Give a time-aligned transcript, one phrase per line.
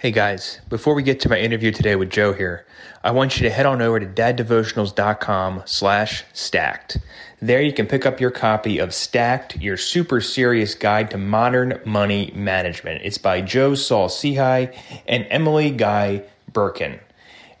[0.00, 2.64] Hey guys, before we get to my interview today with Joe here,
[3.04, 6.96] I want you to head on over to daddevotionals.com slash stacked.
[7.42, 11.82] There you can pick up your copy of Stacked, your super serious guide to modern
[11.84, 13.02] money management.
[13.04, 14.74] It's by Joe Saul Sehy
[15.06, 16.98] and Emily Guy Birken.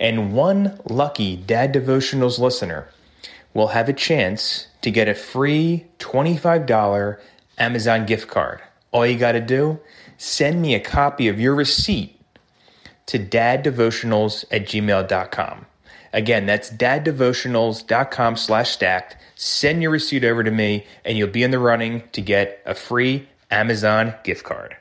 [0.00, 2.88] And one lucky Dad Devotionals listener
[3.52, 7.20] will have a chance to get a free $25
[7.58, 8.62] Amazon gift card.
[8.92, 9.78] All you got to do,
[10.16, 12.16] send me a copy of your receipt
[13.10, 15.66] to daddevotionals at gmail.com.
[16.12, 19.16] Again, that's daddevotionals.com slash stacked.
[19.34, 22.74] Send your receipt over to me and you'll be in the running to get a
[22.74, 24.76] free Amazon gift card.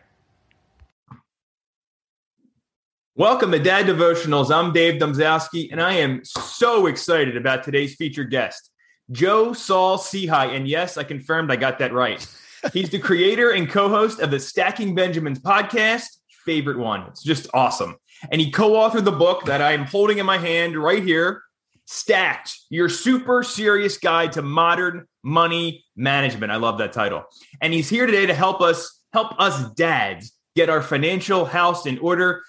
[3.15, 4.55] Welcome to Dad Devotionals.
[4.55, 8.69] I'm Dave Domzowski, and I am so excited about today's featured guest,
[9.11, 10.55] Joe Saul Sehy.
[10.55, 12.25] And yes, I confirmed I got that right.
[12.73, 17.07] He's the creator and co-host of the Stacking Benjamins podcast, favorite one.
[17.07, 17.97] It's just awesome
[18.31, 21.43] and he co-authored the book that I'm holding in my hand right here,
[21.85, 26.51] Stacked: Your Super Serious Guide to Modern Money Management.
[26.51, 27.23] I love that title.
[27.61, 31.97] And he's here today to help us help us dads get our financial house in
[31.97, 32.43] order.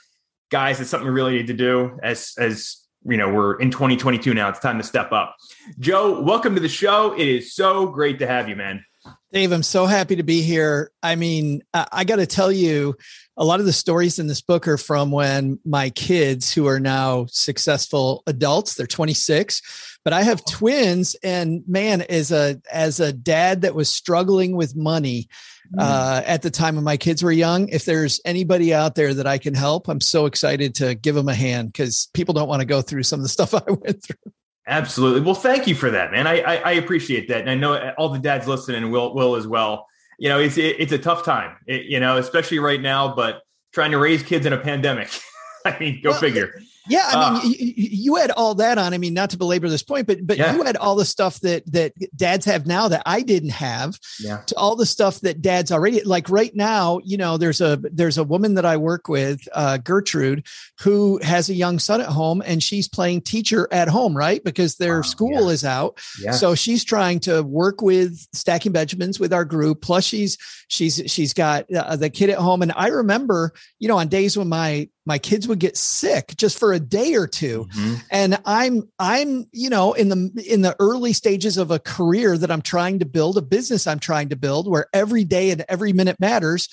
[0.50, 4.34] Guys, it's something we really need to do as as you know, we're in 2022
[4.34, 4.48] now.
[4.50, 5.36] It's time to step up.
[5.78, 7.14] Joe, welcome to the show.
[7.14, 8.84] It is so great to have you, man.
[9.32, 10.90] Dave, I'm so happy to be here.
[11.04, 12.96] I mean, I, I got to tell you,
[13.36, 16.80] a lot of the stories in this book are from when my kids, who are
[16.80, 23.12] now successful adults, they're 26, but I have twins, and man, as a as a
[23.12, 25.28] dad that was struggling with money
[25.74, 25.80] mm.
[25.80, 29.26] uh, at the time when my kids were young, if there's anybody out there that
[29.26, 32.60] I can help, I'm so excited to give them a hand because people don't want
[32.60, 34.32] to go through some of the stuff I went through.
[34.70, 35.20] Absolutely.
[35.20, 36.26] Well, thank you for that, man.
[36.26, 39.46] I, I, I appreciate that, and I know all the dads listening will will as
[39.46, 39.86] well
[40.20, 43.12] you know, it's it, it's a tough time, it, you know, especially right now.
[43.12, 43.42] But
[43.72, 45.08] trying to raise kids in a pandemic,
[45.64, 46.60] I mean, go well, figure.
[46.90, 48.92] Yeah, I mean, uh, you, you, had all that on.
[48.92, 50.54] I mean, not to belabor this point, but but yeah.
[50.54, 53.98] you had all the stuff that that dads have now that I didn't have.
[54.18, 54.42] Yeah.
[54.46, 57.00] To all the stuff that dads already like right now.
[57.04, 60.46] You know, there's a there's a woman that I work with, uh, Gertrude,
[60.80, 64.42] who has a young son at home, and she's playing teacher at home, right?
[64.42, 65.52] Because their wow, school yeah.
[65.52, 65.98] is out.
[66.20, 66.32] Yeah.
[66.32, 69.80] So she's trying to work with Stacking Benjamins with our group.
[69.80, 70.36] Plus, she's
[70.66, 74.36] she's she's got uh, the kid at home, and I remember, you know, on days
[74.36, 77.94] when my my kids would get sick just for a day or 2 mm-hmm.
[78.10, 82.50] and i'm i'm you know in the in the early stages of a career that
[82.50, 85.92] i'm trying to build a business i'm trying to build where every day and every
[85.92, 86.68] minute matters.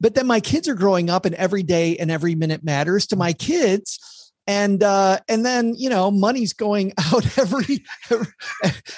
[0.00, 3.16] But then my kids are growing up and every day and every minute matters to
[3.16, 3.98] my kids.
[4.46, 7.84] And uh and then you know money's going out every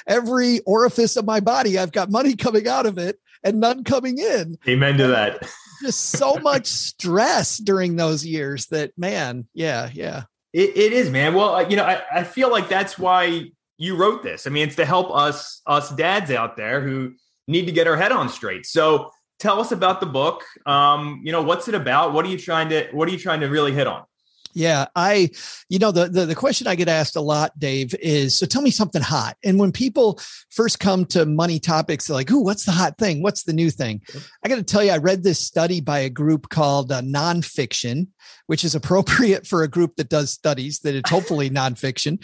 [0.06, 1.78] every orifice of my body.
[1.78, 4.56] I've got money coming out of it and none coming in.
[4.68, 5.46] Amen to that
[5.84, 10.24] just so much stress during those years that man, yeah, yeah.
[10.52, 11.34] It, it is, man.
[11.34, 14.46] Well, you know, I, I feel like that's why you wrote this.
[14.46, 17.14] I mean, it's to help us us dads out there who
[17.48, 18.66] need to get our head on straight.
[18.66, 20.42] So tell us about the book.
[20.64, 22.12] Um, you know, what's it about?
[22.12, 24.04] What are you trying to what are you trying to really hit on?
[24.54, 25.30] Yeah, I,
[25.68, 28.62] you know, the, the, the question I get asked a lot, Dave, is so tell
[28.62, 29.36] me something hot.
[29.42, 30.20] And when people
[30.50, 33.20] first come to money topics, they're like, "Ooh, what's the hot thing?
[33.20, 34.00] What's the new thing?"
[34.44, 38.06] I got to tell you, I read this study by a group called uh, Nonfiction,
[38.46, 42.18] which is appropriate for a group that does studies that it's hopefully nonfiction.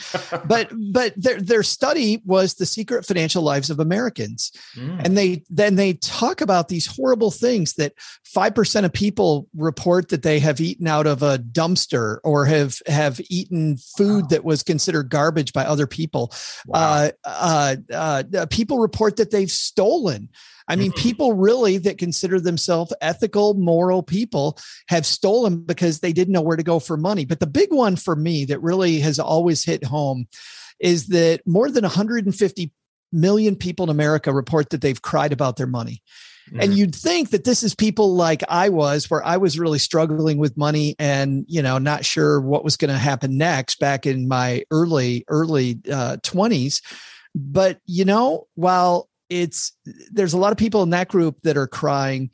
[0.47, 5.05] But but their their study was the secret financial lives of Americans, mm.
[5.05, 7.95] and they then they talk about these horrible things that
[8.25, 12.77] five percent of people report that they have eaten out of a dumpster or have
[12.87, 14.29] have eaten food wow.
[14.29, 16.33] that was considered garbage by other people.
[16.67, 17.11] Wow.
[17.25, 20.29] Uh, uh, uh, people report that they've stolen.
[20.71, 24.59] I mean, people really that consider themselves ethical, moral people
[24.89, 27.25] have stolen because they didn't know where to go for money.
[27.25, 30.27] But the big one for me that really has always hit home
[30.79, 32.73] is that more than 150
[33.13, 36.03] million people in America report that they've cried about their money.
[36.49, 36.61] Mm-hmm.
[36.61, 40.39] And you'd think that this is people like I was, where I was really struggling
[40.39, 44.29] with money and, you know, not sure what was going to happen next back in
[44.29, 46.81] my early, early uh, 20s.
[47.35, 49.73] But, you know, while it's,
[50.11, 52.31] there's a lot of people in that group that are crying,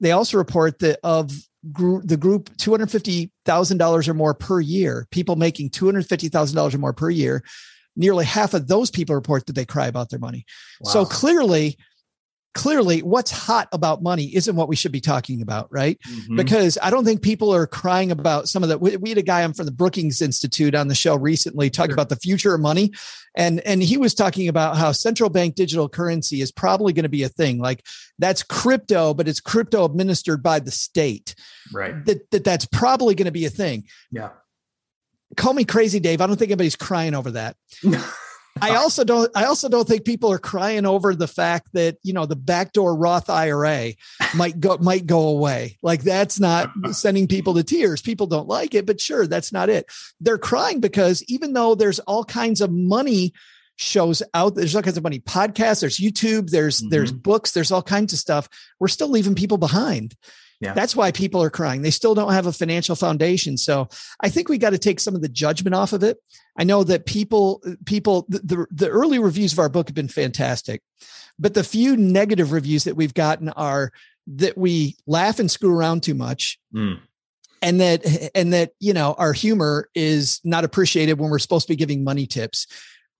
[0.00, 1.30] they also report that of
[1.72, 7.44] group, the group $250,000 or more per year, people making $250,000 or more per year,
[7.96, 10.46] nearly half of those people report that they cry about their money.
[10.80, 10.92] Wow.
[10.92, 11.76] So clearly,
[12.58, 15.98] clearly what's hot about money isn't what we should be talking about right?
[16.08, 16.36] Mm-hmm.
[16.36, 19.22] because i don't think people are crying about some of the we, we, had a
[19.22, 21.94] guy on from the brookings institute on the show recently talking sure.
[21.94, 22.92] about the future of money.
[23.36, 27.08] And and he was talking about how central bank digital currency is probably going to
[27.08, 27.58] be a thing.
[27.58, 27.86] Like
[28.18, 31.34] that's crypto but it's crypto administered by the state.
[31.72, 32.04] Right.
[32.06, 33.84] That, that that's probably going to be a thing.
[34.10, 34.30] Yeah.
[35.36, 36.20] Call me crazy dave.
[36.20, 37.56] I don't think anybody's crying over that
[38.60, 42.12] I also don't I also don't think people are crying over the fact that, you
[42.12, 43.92] know, the backdoor Roth IRA
[44.34, 45.78] might go might go away.
[45.82, 48.02] Like that's not sending people to tears.
[48.02, 49.86] People don't like it, but sure, that's not it.
[50.20, 53.32] They're crying because even though there's all kinds of money
[53.80, 56.88] shows out there's all kinds of money podcasts there's youtube there's mm-hmm.
[56.88, 58.48] there's books there's all kinds of stuff
[58.80, 60.16] we're still leaving people behind
[60.60, 60.74] yeah.
[60.74, 61.82] That's why people are crying.
[61.82, 63.56] They still don't have a financial foundation.
[63.56, 63.88] So
[64.20, 66.18] I think we got to take some of the judgment off of it.
[66.58, 70.08] I know that people, people, the, the, the early reviews of our book have been
[70.08, 70.82] fantastic,
[71.38, 73.92] but the few negative reviews that we've gotten are
[74.26, 76.58] that we laugh and screw around too much.
[76.74, 77.00] Mm.
[77.62, 81.72] And that, and that, you know, our humor is not appreciated when we're supposed to
[81.72, 82.66] be giving money tips.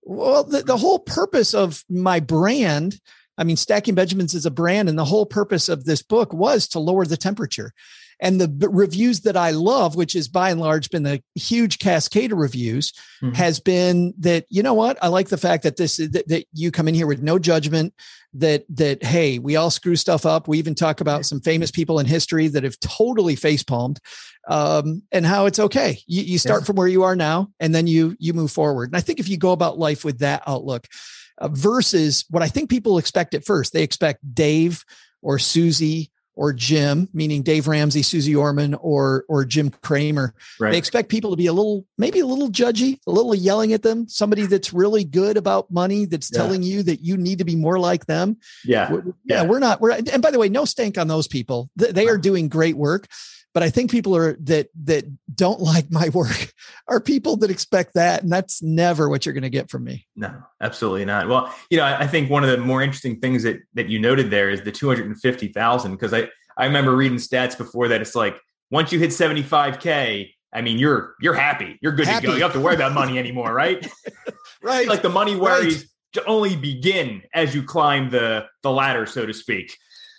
[0.03, 3.01] Well, the, the whole purpose of my brand
[3.39, 6.69] I mean, Stacking Benjamins is a brand, and the whole purpose of this book was
[6.69, 7.73] to lower the temperature.
[8.21, 12.33] And the reviews that I love, which is by and large been the huge cascade
[12.33, 12.93] of reviews,
[13.23, 13.33] mm-hmm.
[13.35, 16.73] has been that you know what I like the fact that this that, that you
[16.73, 17.95] come in here with no judgment.
[18.35, 20.49] That that hey, we all screw stuff up.
[20.49, 24.01] We even talk about some famous people in history that have totally face palmed,
[24.49, 26.01] um, and how it's okay.
[26.07, 28.91] You, you start from where you are now, and then you you move forward.
[28.91, 30.89] And I think if you go about life with that outlook,
[31.41, 33.73] uh, versus what I think people expect at first.
[33.73, 34.85] They expect Dave
[35.23, 40.35] or Susie or Jim, meaning Dave Ramsey, Susie Orman, or or Jim Cramer.
[40.61, 40.71] Right.
[40.71, 43.83] They expect people to be a little, maybe a little judgy, a little yelling at
[43.83, 44.07] them.
[44.07, 46.39] Somebody that's really good about money, that's yeah.
[46.39, 48.37] telling you that you need to be more like them.
[48.65, 49.43] Yeah, we're, yeah, yeah.
[49.47, 49.81] We're not.
[49.81, 51.71] We're and by the way, no stank on those people.
[51.75, 53.09] They are doing great work
[53.55, 55.05] but i think people are that that
[55.35, 56.53] don't like my work
[56.89, 60.07] are people that expect that and that's never what you're going to get from me.
[60.17, 61.29] No absolutely not.
[61.29, 64.31] Well you know i think one of the more interesting things that that you noted
[64.31, 68.39] there is the 250000 because i i remember reading stats before that it's like
[68.71, 71.79] once you hit 75k i mean you're you're happy.
[71.81, 72.23] You're good happy.
[72.23, 72.33] to go.
[72.35, 73.87] You don't have to worry about money anymore right?
[74.63, 74.89] Right.
[74.89, 75.85] Like the money worries right.
[76.15, 79.77] to only begin as you climb the the ladder so to speak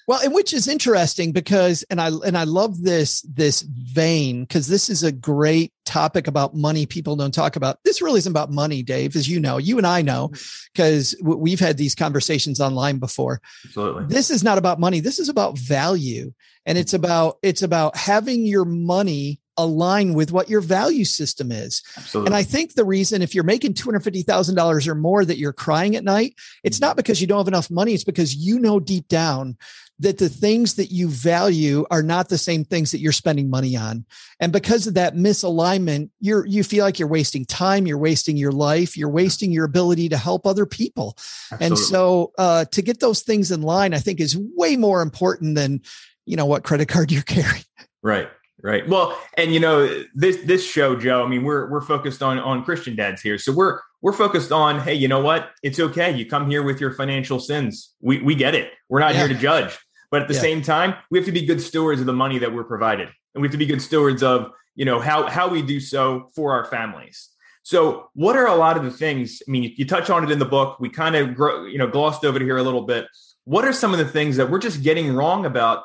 [0.09, 4.67] well, and which is interesting because, and I and I love this this vein because
[4.67, 7.77] this is a great topic about money people don't talk about.
[7.85, 10.69] This really isn't about money, Dave, as you know, you and I know, mm-hmm.
[10.73, 13.39] because we've had these conversations online before.
[13.65, 14.99] Absolutely, this is not about money.
[14.99, 16.33] This is about value,
[16.65, 17.05] and it's mm-hmm.
[17.05, 21.83] about it's about having your money align with what your value system is.
[21.97, 22.27] Absolutely.
[22.27, 26.03] And I think the reason if you're making $250,000 or more that you're crying at
[26.03, 26.87] night, it's mm-hmm.
[26.87, 29.57] not because you don't have enough money, it's because you know deep down
[29.99, 33.75] that the things that you value are not the same things that you're spending money
[33.75, 34.05] on.
[34.39, 38.53] And because of that misalignment, you're you feel like you're wasting time, you're wasting your
[38.53, 41.17] life, you're wasting your ability to help other people.
[41.51, 41.67] Absolutely.
[41.67, 45.55] And so uh, to get those things in line, I think is way more important
[45.55, 45.81] than
[46.25, 47.63] you know what credit card you're carrying.
[48.01, 48.29] Right.
[48.61, 48.87] Right.
[48.87, 52.63] Well, and you know, this this show, Joe, I mean, we're we're focused on on
[52.65, 53.37] Christian dads here.
[53.37, 55.51] So we're we're focused on, hey, you know what?
[55.63, 56.15] It's okay.
[56.15, 57.93] You come here with your financial sins.
[58.01, 58.73] We we get it.
[58.89, 59.19] We're not yeah.
[59.19, 59.77] here to judge.
[60.11, 60.41] But at the yeah.
[60.41, 63.09] same time, we have to be good stewards of the money that we're provided.
[63.35, 66.29] And we have to be good stewards of, you know, how how we do so
[66.35, 67.29] for our families.
[67.63, 69.41] So, what are a lot of the things?
[69.47, 70.79] I mean, you, you touch on it in the book.
[70.79, 71.37] We kind of,
[71.69, 73.05] you know, glossed over it here a little bit.
[73.45, 75.83] What are some of the things that we're just getting wrong about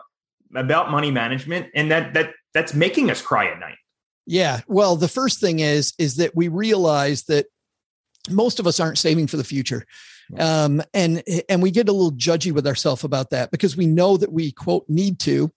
[0.55, 3.77] about money management, and that that that's making us cry at night?
[4.27, 4.61] Yeah.
[4.67, 7.47] Well, the first thing is is that we realize that
[8.31, 9.85] most of us aren't saving for the future
[10.39, 14.17] um, and and we get a little judgy with ourselves about that because we know
[14.17, 15.51] that we quote need to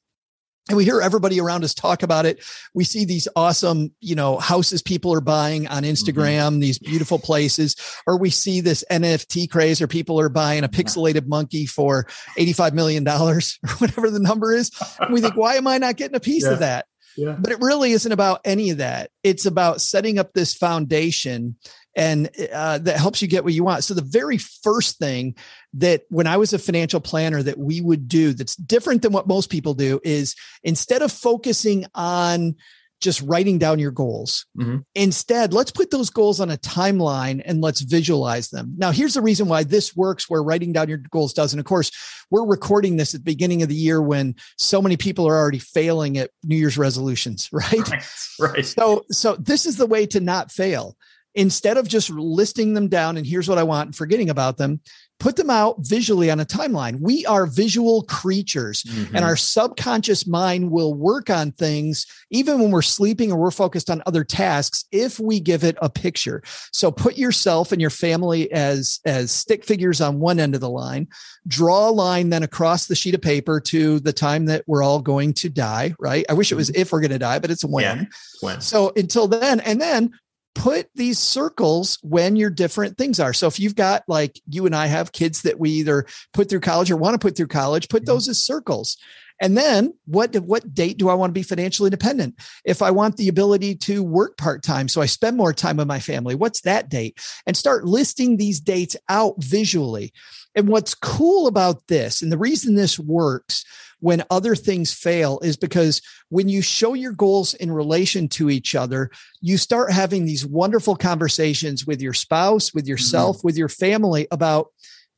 [0.69, 2.43] and we hear everybody around us talk about it
[2.73, 5.91] we see these awesome you know houses people are buying on mm-hmm.
[5.91, 6.59] instagram mm-hmm.
[6.59, 11.27] these beautiful places or we see this nft craze or people are buying a pixelated
[11.27, 12.07] monkey for
[12.37, 15.97] 85 million dollars or whatever the number is and we think why am i not
[15.97, 16.51] getting a piece yeah.
[16.51, 16.85] of that
[17.17, 17.35] yeah.
[17.39, 19.09] But it really isn't about any of that.
[19.23, 21.55] It's about setting up this foundation
[21.97, 23.83] and uh, that helps you get what you want.
[23.83, 25.35] So the very first thing
[25.73, 29.27] that when I was a financial planner that we would do that's different than what
[29.27, 32.55] most people do is instead of focusing on
[32.99, 34.45] just writing down your goals.
[34.57, 34.77] Mm-hmm.
[34.95, 38.73] Instead, let's put those goals on a timeline and let's visualize them.
[38.75, 41.59] Now, here's the reason why this works where writing down your goals doesn't.
[41.59, 41.91] Of course,
[42.31, 45.59] we're recording this at the beginning of the year when so many people are already
[45.59, 47.87] failing at New Year's resolutions, right?
[47.87, 48.05] Right.
[48.39, 48.65] right.
[48.65, 50.97] So, so this is the way to not fail.
[51.35, 54.81] Instead of just listing them down and here's what I want and forgetting about them,
[55.19, 56.99] put them out visually on a timeline.
[56.99, 59.15] We are visual creatures, mm-hmm.
[59.15, 63.89] and our subconscious mind will work on things even when we're sleeping or we're focused
[63.89, 66.43] on other tasks if we give it a picture.
[66.71, 70.69] So put yourself and your family as as stick figures on one end of the
[70.69, 71.07] line,
[71.47, 75.01] draw a line then across the sheet of paper to the time that we're all
[75.01, 76.25] going to die, right?
[76.29, 76.81] I wish it was mm-hmm.
[76.81, 77.83] if we're going to die, but it's when.
[77.83, 78.05] Yeah,
[78.41, 78.61] when.
[78.61, 80.11] So until then and then
[80.57, 83.33] put these circles when your different things are.
[83.33, 86.61] So if you've got like you and I have kids that we either put through
[86.61, 88.13] college or want to put through college, put mm-hmm.
[88.13, 88.97] those as circles.
[89.39, 92.35] And then what what date do I want to be financially independent?
[92.65, 95.99] If I want the ability to work part-time so I spend more time with my
[95.99, 97.19] family, what's that date?
[97.45, 100.11] And start listing these dates out visually.
[100.57, 103.63] And what's cool about this and the reason this works
[103.99, 108.73] when other things fail is because when you show your goals in relation to each
[108.73, 113.47] other, you start having these wonderful conversations with your spouse, with yourself, mm-hmm.
[113.47, 114.71] with your family about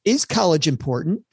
[0.03, 1.24] is college important?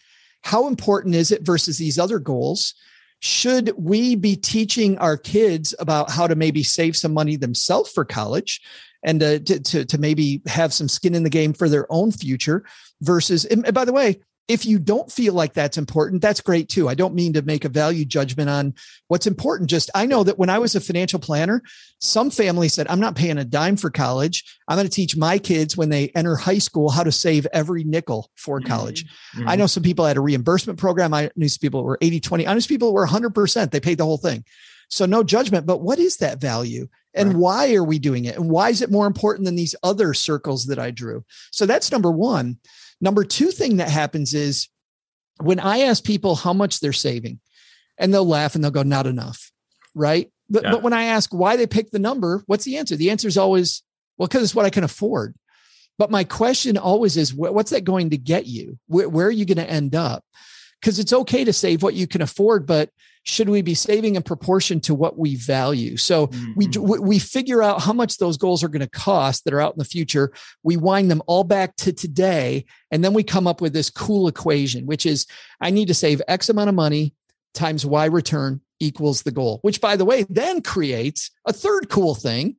[0.42, 2.74] How important is it versus these other goals?
[3.18, 8.04] Should we be teaching our kids about how to maybe save some money themselves for
[8.04, 8.60] college?
[9.06, 12.12] And uh, to, to, to maybe have some skin in the game for their own
[12.12, 12.64] future
[13.00, 16.88] versus by the way if you don't feel like that's important, that's great too.
[16.88, 18.74] I don't mean to make a value judgment on
[19.08, 19.68] what's important.
[19.68, 21.62] Just I know that when I was a financial planner,
[22.00, 24.44] some families said, I'm not paying a dime for college.
[24.68, 27.82] I'm going to teach my kids when they enter high school how to save every
[27.82, 28.68] nickel for mm-hmm.
[28.68, 29.04] college.
[29.34, 29.48] Mm-hmm.
[29.48, 31.12] I know some people had a reimbursement program.
[31.12, 32.46] I knew some people were 80 20.
[32.46, 33.70] I knew some people were 100%.
[33.70, 34.44] They paid the whole thing.
[34.88, 36.86] So no judgment, but what is that value?
[37.14, 37.36] And right.
[37.36, 38.36] why are we doing it?
[38.36, 41.24] And why is it more important than these other circles that I drew?
[41.50, 42.58] So that's number one.
[43.00, 44.68] Number two thing that happens is
[45.40, 47.40] when I ask people how much they're saving,
[47.98, 49.50] and they'll laugh and they'll go, not enough.
[49.94, 50.30] Right.
[50.50, 50.70] But, yeah.
[50.70, 52.96] but when I ask why they pick the number, what's the answer?
[52.96, 53.82] The answer is always,
[54.18, 55.34] well, because it's what I can afford.
[55.98, 58.78] But my question always is, what's that going to get you?
[58.86, 60.24] Where, where are you going to end up?
[60.80, 62.90] Because it's okay to save what you can afford, but
[63.26, 66.52] should we be saving in proportion to what we value so mm-hmm.
[66.56, 69.74] we we figure out how much those goals are going to cost that are out
[69.74, 73.60] in the future we wind them all back to today and then we come up
[73.60, 75.26] with this cool equation which is
[75.60, 77.12] i need to save x amount of money
[77.52, 82.14] times y return equals the goal which by the way then creates a third cool
[82.14, 82.56] thing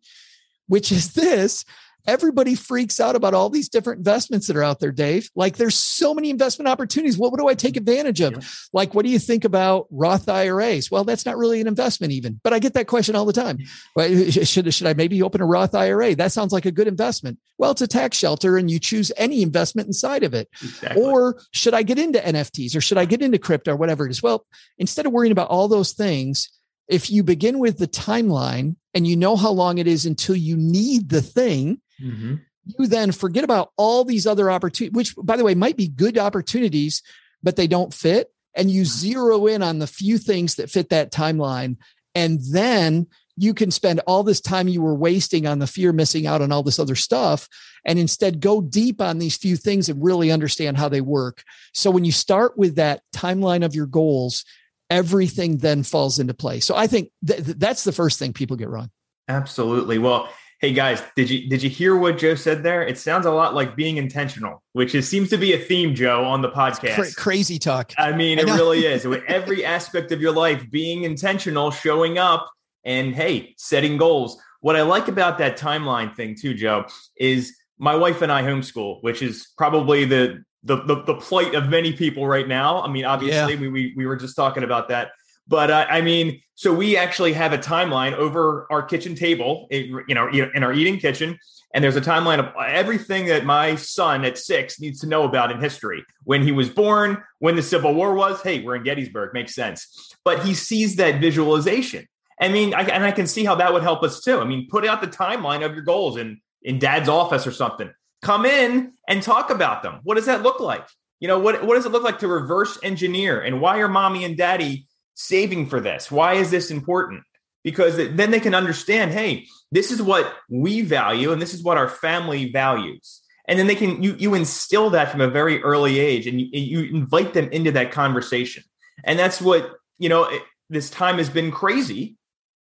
[0.67, 1.63] which is this
[2.07, 5.29] everybody freaks out about all these different investments that are out there, Dave.
[5.35, 7.17] Like there's so many investment opportunities.
[7.17, 7.79] What, what do I take mm-hmm.
[7.79, 8.33] advantage of?
[8.33, 8.39] Yeah.
[8.73, 10.89] Like, what do you think about Roth IRAs?
[10.89, 13.57] Well, that's not really an investment even, but I get that question all the time.
[13.57, 13.91] Mm-hmm.
[13.95, 16.15] Well, eh, eh, should, should I maybe open a Roth IRA?
[16.15, 17.37] That sounds like a good investment.
[17.57, 20.47] Well, it's a tax shelter and you choose any investment inside of it.
[20.63, 21.03] Exactly.
[21.03, 24.11] Or should I get into NFTs or should I get into crypto or whatever it
[24.11, 24.23] is?
[24.23, 24.45] Well,
[24.77, 26.49] instead of worrying about all those things,
[26.87, 30.55] if you begin with the timeline and you know how long it is until you
[30.55, 32.35] need the thing, Mm-hmm.
[32.65, 36.17] You then forget about all these other opportunities, which, by the way, might be good
[36.17, 37.01] opportunities,
[37.41, 38.31] but they don't fit.
[38.55, 38.89] And you mm-hmm.
[38.89, 41.77] zero in on the few things that fit that timeline.
[42.15, 46.25] And then you can spend all this time you were wasting on the fear missing
[46.25, 47.47] out on all this other stuff
[47.85, 51.43] and instead go deep on these few things and really understand how they work.
[51.73, 54.43] So when you start with that timeline of your goals,
[54.89, 56.65] everything then falls into place.
[56.65, 58.89] So I think th- that's the first thing people get wrong.
[59.27, 59.99] Absolutely.
[59.99, 62.81] Well, Hey guys, did you did you hear what Joe said there?
[62.81, 66.25] It sounds a lot like being intentional, which is seems to be a theme, Joe,
[66.25, 66.95] on the podcast.
[66.95, 67.93] Cra- crazy talk.
[67.95, 69.05] I mean, it really is.
[69.07, 72.49] With every aspect of your life, being intentional, showing up,
[72.83, 74.41] and hey, setting goals.
[74.61, 76.85] What I like about that timeline thing too, Joe,
[77.19, 81.69] is my wife and I homeschool, which is probably the the the, the plight of
[81.69, 82.81] many people right now.
[82.81, 83.59] I mean, obviously, yeah.
[83.59, 85.11] we, we we were just talking about that.
[85.47, 90.03] But uh, I mean, so we actually have a timeline over our kitchen table, you
[90.09, 91.37] know, in our eating kitchen.
[91.73, 95.51] And there's a timeline of everything that my son at six needs to know about
[95.51, 96.03] in history.
[96.23, 98.41] When he was born, when the Civil War was.
[98.41, 100.15] Hey, we're in Gettysburg, makes sense.
[100.23, 102.07] But he sees that visualization.
[102.39, 104.39] I mean, I, and I can see how that would help us too.
[104.39, 107.91] I mean, put out the timeline of your goals in in dad's office or something.
[108.21, 109.99] Come in and talk about them.
[110.03, 110.87] What does that look like?
[111.19, 113.41] You know, what, what does it look like to reverse engineer?
[113.41, 114.86] And why are mommy and daddy
[115.17, 116.09] saving for this?
[116.09, 117.23] Why is this important?
[117.63, 121.77] Because then they can understand, hey, this is what we value and this is what
[121.77, 123.21] our family values.
[123.49, 126.47] And then they can you you instill that from a very early age and you,
[126.51, 128.63] you invite them into that conversation.
[129.03, 132.15] And that's what, you know, it, this time has been crazy,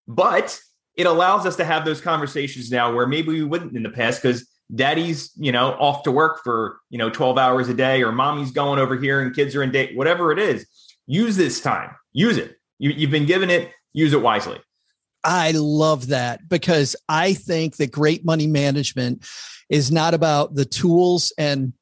[0.08, 0.60] but
[0.96, 4.22] it allows us to have those conversations now where maybe we wouldn't in the past
[4.22, 8.10] because daddy's you know off to work for you know 12 hours a day or
[8.10, 10.66] mommy's going over here and kids are in date whatever it is
[11.06, 14.60] use this time use it you, you've been given it use it wisely
[15.24, 19.26] I love that because I think that great money management
[19.68, 21.72] is not about the tools and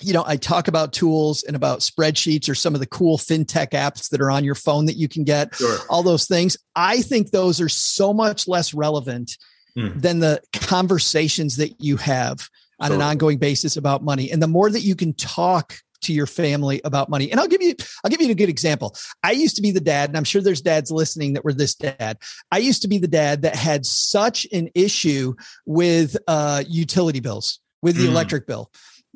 [0.00, 3.70] you know, I talk about tools and about spreadsheets or some of the cool fintech
[3.70, 5.78] apps that are on your phone that you can get, sure.
[5.88, 6.56] all those things.
[6.74, 9.38] I think those are so much less relevant
[9.78, 10.00] mm.
[10.00, 12.48] than the conversations that you have
[12.80, 14.30] on an ongoing basis about money.
[14.32, 17.30] And the more that you can talk to your family about money.
[17.30, 18.94] And I'll give you I'll give you a good example.
[19.22, 21.74] I used to be the dad and I'm sure there's dads listening that were this
[21.74, 22.18] dad.
[22.50, 25.34] I used to be the dad that had such an issue
[25.66, 28.08] with uh utility bills, with the mm.
[28.08, 28.70] electric bill.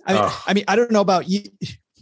[0.06, 0.44] I mean, oh.
[0.46, 1.42] I mean, I don't know about you.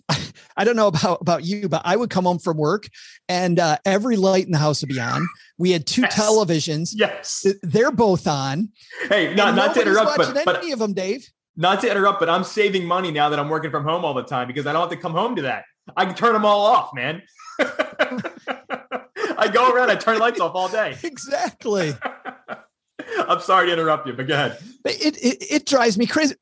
[0.56, 2.88] I don't know about about you, but I would come home from work
[3.28, 5.26] and uh, every light in the house would be on.
[5.58, 6.18] We had two yes.
[6.18, 6.92] televisions.
[6.94, 8.70] Yes, they're both on.
[9.08, 11.28] Hey, not not to interrupt, but, but any of them, Dave.
[11.56, 14.24] Not to interrupt, but I'm saving money now that I'm working from home all the
[14.24, 15.64] time because I don't have to come home to that.
[15.96, 17.22] I can turn them all off, man.
[17.58, 20.96] I go around, I turn lights off all day.
[21.04, 21.94] Exactly.
[23.18, 24.58] I'm sorry to interrupt you, but go ahead.
[24.84, 26.34] It, it, it drives me crazy.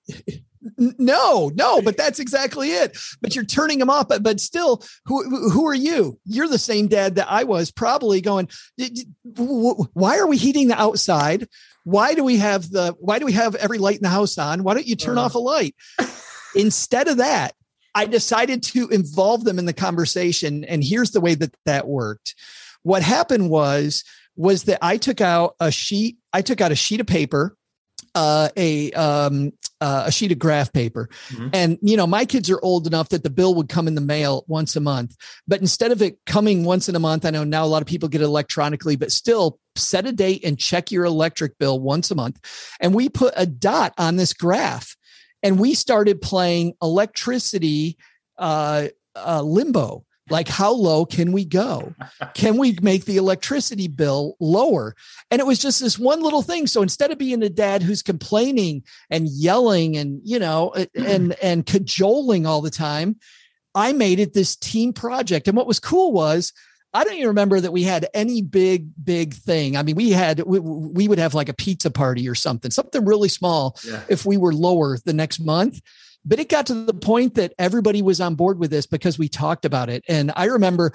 [0.79, 2.97] No, no, but that's exactly it.
[3.21, 4.09] But you're turning them off.
[4.09, 6.19] But, but still, who who are you?
[6.25, 8.49] You're the same dad that I was, probably going.
[9.37, 11.49] Why are we heating the outside?
[11.85, 12.97] Why do we have the?
[12.99, 14.65] Why do we have every light in the house on?
[14.65, 15.23] Why don't you turn uh.
[15.23, 15.75] off a light?
[16.55, 17.55] Instead of that,
[17.95, 20.65] I decided to involve them in the conversation.
[20.65, 22.35] And here's the way that that worked.
[22.83, 24.05] What happened was
[24.37, 26.19] was that I took out a sheet.
[26.33, 27.57] I took out a sheet of paper
[28.15, 29.53] uh, a um,
[29.85, 31.49] uh, a sheet of graph paper, mm-hmm.
[31.53, 34.01] and you know my kids are old enough that the bill would come in the
[34.01, 35.15] mail once a month.
[35.47, 37.87] But instead of it coming once in a month, I know now a lot of
[37.87, 42.11] people get it electronically, but still set a date and check your electric bill once
[42.11, 42.41] a month.
[42.81, 44.97] And we put a dot on this graph,
[45.43, 47.99] and we started playing electricity
[48.39, 51.95] uh, uh, limbo like, how low can we go?
[52.35, 54.95] Can we make the electricity bill lower?
[55.31, 56.67] And it was just this one little thing.
[56.67, 61.67] So instead of being a dad who's complaining and yelling and, you know, and, and
[61.67, 63.17] cajoling all the time,
[63.75, 65.49] I made it this team project.
[65.49, 66.53] And what was cool was,
[66.95, 69.77] I don't even remember that we had any big, big thing.
[69.77, 73.05] I mean, we had, we, we would have like a pizza party or something, something
[73.05, 74.01] really small yeah.
[74.09, 75.81] if we were lower the next month
[76.25, 79.29] but it got to the point that everybody was on board with this because we
[79.29, 80.93] talked about it and i remember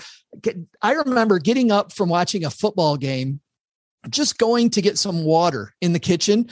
[0.81, 3.39] i remember getting up from watching a football game
[4.09, 6.47] just going to get some water in the kitchen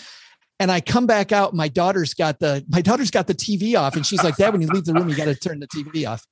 [0.59, 3.95] and i come back out my daughter's got the my daughter's got the tv off
[3.95, 6.07] and she's like dad when you leave the room you got to turn the tv
[6.07, 6.25] off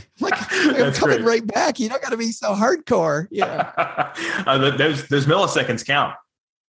[0.20, 1.24] like I'm coming great.
[1.24, 1.78] right back.
[1.78, 3.28] You don't got to be so hardcore.
[3.30, 3.72] Yeah.
[4.46, 6.14] uh, those those milliseconds count.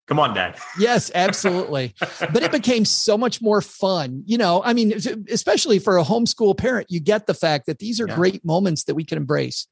[0.06, 0.56] Come on, Dad.
[0.78, 1.94] yes, absolutely.
[2.20, 4.22] but it became so much more fun.
[4.26, 4.92] You know, I mean,
[5.30, 8.14] especially for a homeschool parent, you get the fact that these are yeah.
[8.14, 9.66] great moments that we can embrace.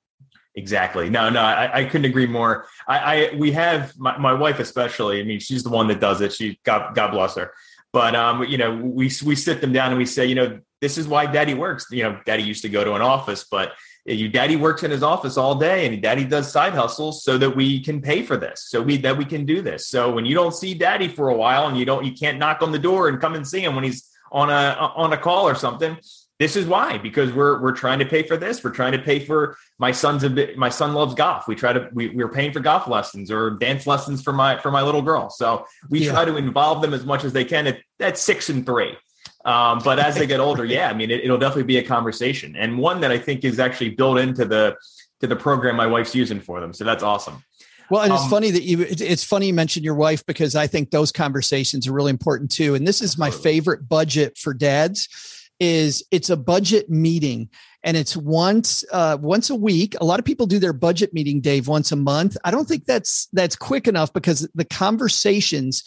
[0.55, 1.09] Exactly.
[1.09, 2.67] No, no, I, I couldn't agree more.
[2.87, 5.21] I, I we have my, my wife especially.
[5.21, 6.33] I mean, she's the one that does it.
[6.33, 7.53] She God God bless her.
[7.93, 10.99] But um, you know, we we sit them down and we say, you know, this
[10.99, 11.87] is why Daddy works.
[11.91, 13.73] You know, Daddy used to go to an office, but
[14.05, 17.55] your daddy works in his office all day and daddy does side hustles so that
[17.55, 19.89] we can pay for this so we that we can do this.
[19.89, 22.63] So when you don't see daddy for a while and you don't you can't knock
[22.63, 25.49] on the door and come and see him when he's on a on a call
[25.49, 25.97] or something
[26.43, 28.65] this is why because we're we're trying to pay for this.
[28.65, 31.47] We're trying to pay for my son's a bit my son loves golf.
[31.47, 34.73] We try to we, we're paying for golf lessons or dance lessons for my for
[34.73, 35.31] my little girl.
[35.31, 36.11] So we yeah.
[36.11, 38.97] try to involve them as much as they can at, at six and three
[39.45, 42.57] um, but as they get older, yeah, I mean, it, will definitely be a conversation
[42.57, 44.77] and one that I think is actually built into the
[45.21, 46.73] to the program my wife's using for them.
[46.73, 47.45] So that's awesome.
[47.91, 50.67] Well, and it's um, funny that you it's funny you mentioned your wife because I
[50.67, 52.75] think those conversations are really important too.
[52.75, 55.09] And this is my favorite budget for dads
[55.61, 57.49] is it's a budget meeting
[57.85, 59.95] and it's once uh, once a week.
[60.01, 62.37] A lot of people do their budget meeting, Dave, once a month.
[62.45, 65.85] I don't think that's that's quick enough because the conversations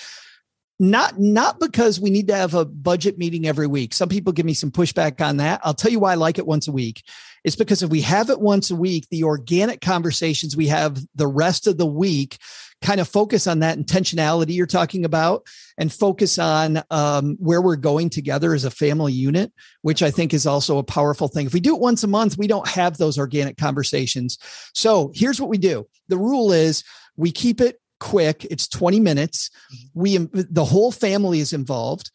[0.80, 3.94] not not because we need to have a budget meeting every week.
[3.94, 5.62] Some people give me some pushback on that.
[5.64, 7.04] I'll tell you why i like it once a week.
[7.44, 11.28] It's because if we have it once a week the organic conversations we have the
[11.28, 12.38] rest of the week
[12.82, 17.78] kind of focus on that intentionality you're talking about and focus on um, where we're
[17.78, 21.46] going together as a family unit which i think is also a powerful thing.
[21.46, 24.38] If we do it once a month we don't have those organic conversations.
[24.74, 25.88] So here's what we do.
[26.10, 26.84] The rule is
[27.16, 28.46] we keep it quick.
[28.52, 29.50] It's 20 minutes.
[29.50, 30.00] Mm-hmm.
[30.00, 32.12] We the whole family is involved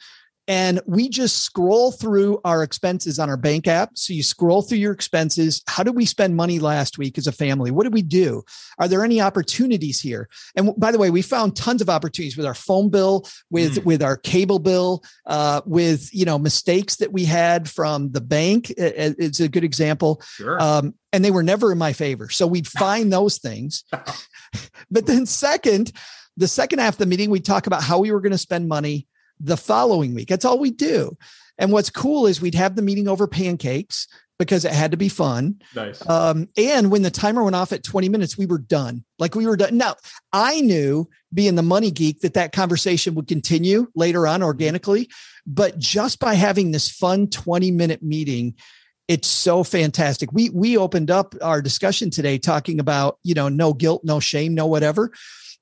[0.51, 3.91] And we just scroll through our expenses on our bank app.
[3.95, 5.63] So you scroll through your expenses.
[5.69, 7.71] How did we spend money last week as a family?
[7.71, 8.43] What did we do?
[8.77, 10.29] Are there any opportunities here?
[10.57, 13.85] And by the way, we found tons of opportunities with our phone bill, with mm.
[13.85, 18.73] with our cable bill, uh, with you know mistakes that we had from the bank.
[18.77, 20.21] It's a good example.
[20.25, 20.61] Sure.
[20.61, 22.29] Um, and they were never in my favor.
[22.29, 23.85] So we'd find those things.
[24.91, 25.93] but then second,
[26.37, 28.67] the second half of the meeting, we talk about how we were going to spend
[28.67, 29.07] money
[29.41, 30.29] the following week.
[30.29, 31.17] That's all we do.
[31.59, 34.07] And what's cool is we'd have the meeting over pancakes
[34.39, 35.61] because it had to be fun.
[35.77, 36.07] Nice.
[36.09, 39.05] Um, and when the timer went off at 20 minutes, we were done.
[39.19, 39.77] Like we were done.
[39.77, 39.97] Now,
[40.33, 45.11] I knew being the money geek that that conversation would continue later on organically.
[45.47, 48.55] But just by having this fun 20 minute meeting,
[49.09, 50.33] it's so fantastic.
[50.33, 54.55] We we opened up our discussion today talking about, you know, no guilt, no shame,
[54.55, 55.13] no whatever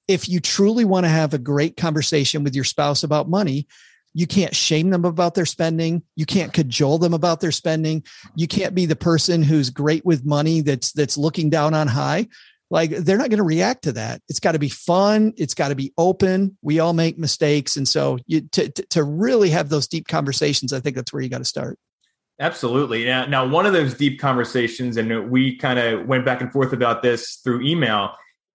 [0.09, 3.68] if you truly want to have a great conversation with your spouse about money,
[4.14, 6.03] you can't shame them about their spending.
[6.16, 8.03] You can't cajole them about their spending.
[8.35, 12.27] You can't be the person who's great with money that's that's looking down on high.
[12.71, 14.21] Like they're not going to react to that.
[14.29, 15.35] It's got to be fun.
[15.37, 16.57] It's got to be open.
[16.62, 20.81] We all make mistakes, and so you, to, to really have those deep conversations, I
[20.81, 21.79] think that's where you got to start.
[22.40, 23.05] Absolutely.
[23.05, 26.73] Now, now one of those deep conversations, and we kind of went back and forth
[26.73, 28.14] about this through email,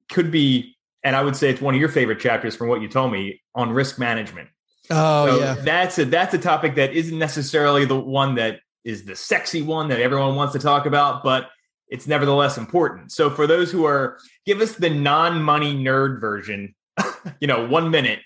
[0.10, 0.73] could be
[1.04, 3.42] and I would say it's one of your favorite chapters from what you told me
[3.56, 4.50] on risk management.
[4.90, 9.06] Oh so yeah, that's a that's a topic that isn't necessarily the one that is
[9.06, 11.50] the sexy one that everyone wants to talk about, but
[11.88, 13.12] it's nevertheless important.
[13.12, 16.76] So for those who are, give us the non-money nerd version.
[17.40, 18.20] you know, one minute,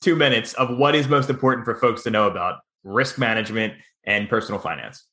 [0.00, 4.28] two minutes of what is most important for folks to know about risk management and
[4.28, 5.04] personal finance.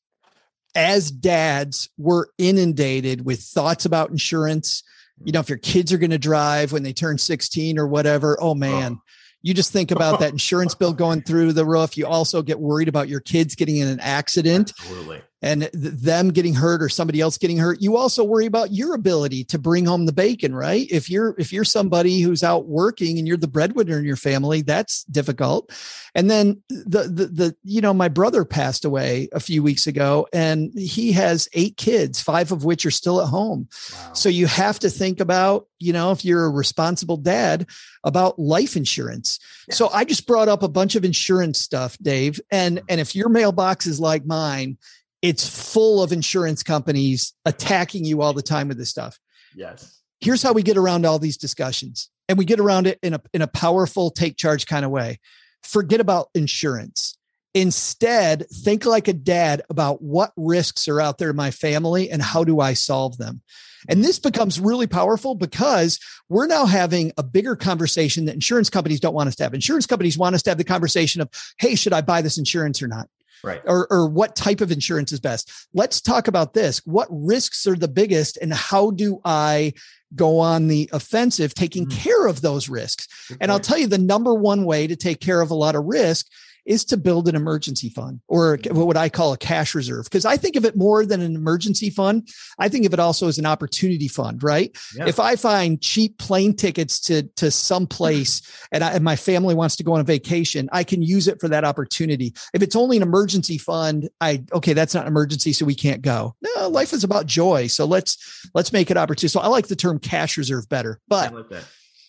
[0.76, 4.84] As dads, we're inundated with thoughts about insurance
[5.24, 8.38] you know, if your kids are going to drive when they turn 16 or whatever,
[8.42, 9.02] oh man, oh.
[9.42, 11.98] you just think about that insurance bill going through the roof.
[11.98, 14.72] You also get worried about your kids getting in an accident.
[14.80, 18.72] Absolutely and th- them getting hurt or somebody else getting hurt you also worry about
[18.72, 20.88] your ability to bring home the bacon right?
[20.92, 24.62] If you're if you're somebody who's out working and you're the breadwinner in your family
[24.62, 25.72] that's difficult.
[26.14, 30.28] And then the the, the you know my brother passed away a few weeks ago
[30.32, 33.68] and he has eight kids five of which are still at home.
[33.94, 34.14] Wow.
[34.14, 37.68] so you have to think about you know if you're a responsible dad
[38.04, 39.40] about life insurance.
[39.68, 39.78] Yes.
[39.78, 42.86] so i just brought up a bunch of insurance stuff dave and mm-hmm.
[42.90, 44.78] and if your mailbox is like mine
[45.22, 49.20] it's full of insurance companies attacking you all the time with this stuff.
[49.56, 50.00] Yes.
[50.20, 52.10] Here's how we get around all these discussions.
[52.30, 55.20] And we get around it in a in a powerful take charge kind of way.
[55.64, 57.18] Forget about insurance.
[57.54, 62.22] Instead, think like a dad about what risks are out there in my family and
[62.22, 63.42] how do I solve them.
[63.90, 69.02] And this becomes really powerful because we're now having a bigger conversation that insurance companies
[69.02, 69.54] don't want us to have.
[69.54, 72.82] Insurance companies want us to have the conversation of, hey, should I buy this insurance
[72.82, 73.10] or not?
[73.44, 73.62] Right.
[73.66, 75.52] or, or what type of insurance is best.
[75.74, 76.80] Let's talk about this.
[76.86, 79.74] What risks are the biggest and how do i
[80.14, 82.00] go on the offensive taking mm-hmm.
[82.00, 83.08] care of those risks?
[83.40, 85.86] And i'll tell you the number one way to take care of a lot of
[85.86, 86.28] risk
[86.66, 88.78] is to build an emergency fund or mm-hmm.
[88.78, 90.06] what would I call a cash reserve.
[90.06, 92.28] Because I think of it more than an emergency fund.
[92.60, 94.76] I think of it also as an opportunity fund, right?
[94.96, 95.08] Yeah.
[95.08, 97.98] If I find cheap plane tickets to, to some mm-hmm.
[97.98, 101.28] place and, I, and my family wants to go on a vacation, I can use
[101.28, 102.34] it for that opportunity.
[102.54, 105.54] If it's only an emergency fund, I, okay, that's not an emergency.
[105.54, 106.36] So we can't go.
[106.42, 107.68] No, life is about joy.
[107.68, 109.32] So let's, let's make it opportunity.
[109.32, 111.64] So I like the term cash reserve better, but, like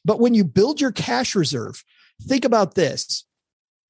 [0.04, 1.82] but when you build your cash reserve,
[2.22, 3.24] think about this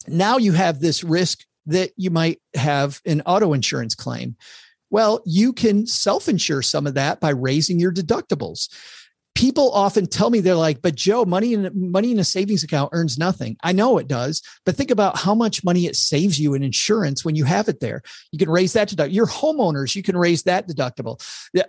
[0.09, 4.37] now you have this risk that you might have an auto insurance claim.
[4.91, 8.69] Well, you can self insure some of that by raising your deductibles.
[9.35, 12.91] People often tell me they're like, "But Joe, money in money in a savings account
[12.93, 16.53] earns nothing." I know it does, but think about how much money it saves you
[16.53, 18.03] in insurance when you have it there.
[18.33, 19.15] You can raise that deductible.
[19.15, 21.19] Your homeowners, you can raise that deductible.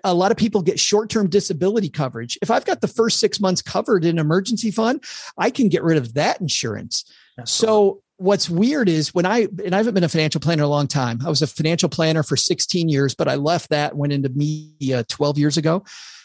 [0.04, 2.38] A lot of people get short-term disability coverage.
[2.42, 5.02] If I've got the first six months covered in emergency fund,
[5.38, 7.06] I can get rid of that insurance.
[7.46, 10.88] so what's weird is when I and I haven't been a financial planner a long
[10.88, 11.20] time.
[11.26, 15.04] I was a financial planner for 16 years, but I left that went into media
[15.04, 15.84] 12 years ago.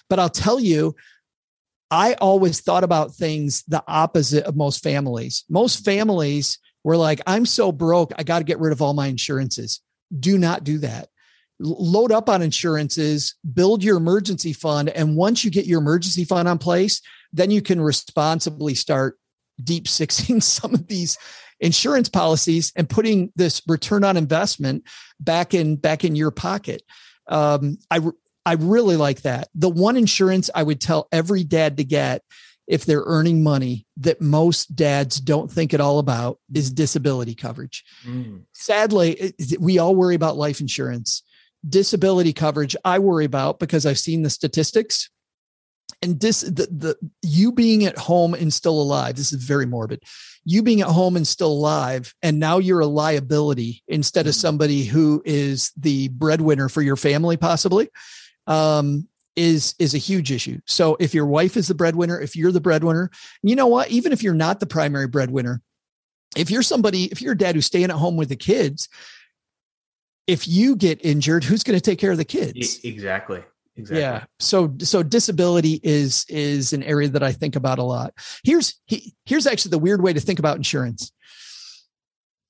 [0.08, 0.94] But I'll tell you,
[1.90, 5.44] I always thought about things the opposite of most families.
[5.48, 9.06] Most families were like, I'm so broke, I got to get rid of all my
[9.06, 9.80] insurances.
[10.18, 11.08] Do not do that.
[11.60, 14.90] Load up on insurances, build your emergency fund.
[14.90, 17.00] And once you get your emergency fund on place,
[17.32, 19.18] then you can responsibly start
[19.62, 21.18] deep sixing some of these
[21.60, 24.84] insurance policies and putting this return on investment
[25.20, 26.82] back in back in your pocket.
[27.28, 28.00] Um, I
[28.46, 29.48] I really like that.
[29.54, 32.22] The one insurance I would tell every dad to get
[32.66, 37.82] if they're earning money that most dads don't think at all about is disability coverage.
[38.06, 38.42] Mm.
[38.52, 41.22] Sadly, we all worry about life insurance.
[41.68, 45.10] Disability coverage, I worry about because I've seen the statistics.
[46.02, 50.02] And this the, the you being at home and still alive, this is very morbid.
[50.44, 54.38] You being at home and still alive, and now you're a liability instead of mm.
[54.38, 57.90] somebody who is the breadwinner for your family, possibly.
[58.46, 60.60] Um, is is a huge issue.
[60.66, 63.10] So if your wife is the breadwinner, if you're the breadwinner,
[63.42, 63.90] you know what?
[63.90, 65.62] Even if you're not the primary breadwinner,
[66.36, 68.88] if you're somebody, if you're a dad who's staying at home with the kids,
[70.26, 72.80] if you get injured, who's going to take care of the kids?
[72.84, 73.42] Exactly.
[73.78, 74.00] Exactly.
[74.00, 74.24] Yeah.
[74.40, 78.12] So so disability is is an area that I think about a lot.
[78.42, 81.12] Here's he, here's actually the weird way to think about insurance.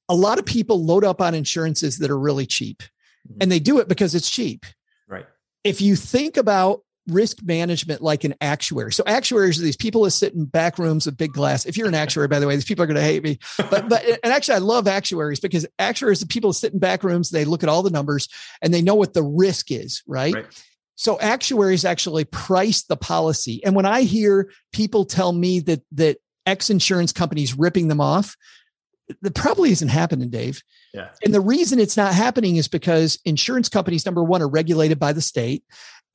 [0.08, 2.82] A lot of people load up on insurances that are really cheap.
[2.82, 3.38] Mm-hmm.
[3.42, 4.64] And they do it because it's cheap
[5.06, 5.26] Right.
[5.64, 8.92] if you think about risk management like an actuary.
[8.92, 11.66] So actuaries are these people that sit in back rooms with big glass.
[11.66, 13.38] If you're an actuary, by the way, these people are going to hate me.
[13.70, 17.02] But but and actually I love actuaries because actuaries are people that sit in back
[17.04, 18.28] rooms, they look at all the numbers
[18.62, 20.34] and they know what the risk is, right?
[20.34, 20.64] right.
[20.98, 23.64] So actuaries actually price the policy.
[23.64, 28.36] And when I hear people tell me that that X insurance companies ripping them off,
[29.22, 30.60] that probably isn't happening, Dave.
[30.92, 31.10] Yeah.
[31.24, 35.12] And the reason it's not happening is because insurance companies, number one, are regulated by
[35.12, 35.62] the state.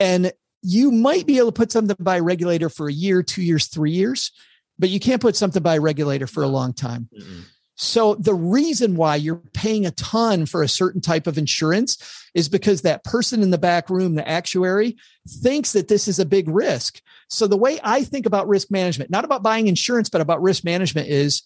[0.02, 3.42] And you might be able to put something by a regulator for a year, two
[3.42, 4.34] years, three years,
[4.78, 7.08] but you can't put something by a regulator for a long time.
[7.18, 7.40] Mm-hmm.
[7.76, 11.98] So the reason why you're paying a ton for a certain type of insurance
[12.36, 16.26] is because that person in the back room, the actuary, thinks that this is a
[16.26, 17.02] big risk.
[17.30, 20.64] So the way I think about risk management, not about buying insurance, but about risk
[20.64, 21.42] management is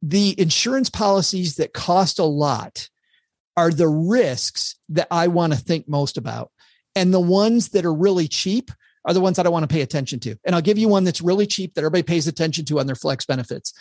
[0.00, 2.88] the insurance policies that cost a lot
[3.56, 6.52] are the risks that I want to think most about.
[6.94, 8.70] And the ones that are really cheap
[9.04, 10.36] are the ones that I want to pay attention to.
[10.44, 12.94] And I'll give you one that's really cheap that everybody pays attention to on their
[12.94, 13.72] flex benefits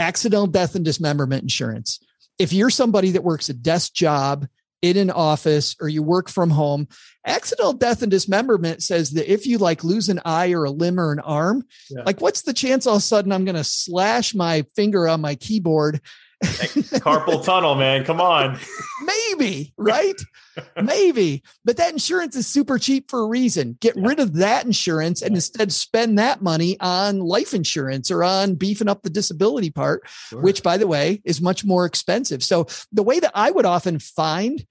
[0.00, 2.00] accidental death and dismemberment insurance.
[2.38, 4.46] If you're somebody that works a desk job
[4.84, 6.86] in an office or you work from home.
[7.26, 11.00] Accidental death and dismemberment says that if you like lose an eye or a limb
[11.00, 12.02] or an arm, yeah.
[12.04, 15.22] like what's the chance all of a sudden I'm going to slash my finger on
[15.22, 16.02] my keyboard
[16.44, 18.04] carpal tunnel, man.
[18.04, 18.58] Come on.
[19.02, 20.20] Maybe, right?
[20.82, 21.42] Maybe.
[21.64, 23.76] But that insurance is super cheap for a reason.
[23.80, 24.06] Get yeah.
[24.06, 28.88] rid of that insurance and instead spend that money on life insurance or on beefing
[28.88, 30.40] up the disability part, sure.
[30.40, 32.42] which, by the way, is much more expensive.
[32.42, 34.64] So, the way that I would often find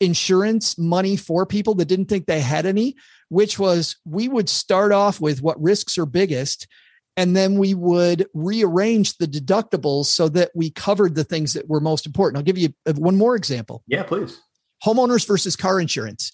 [0.00, 2.96] insurance money for people that didn't think they had any,
[3.28, 6.66] which was we would start off with what risks are biggest
[7.16, 11.80] and then we would rearrange the deductibles so that we covered the things that were
[11.80, 12.38] most important.
[12.38, 13.82] I'll give you uh, one more example.
[13.86, 14.40] Yeah, please.
[14.84, 16.32] Homeowners versus car insurance.